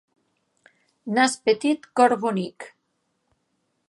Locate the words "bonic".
2.23-2.67